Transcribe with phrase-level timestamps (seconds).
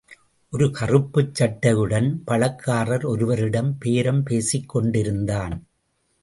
[0.53, 5.55] ஒரு கறுப்புச் சட்டையுடன், பழக்காரர் ஒருவரிடம் பேரம் பேசிக்கொண்டிருந்தான்.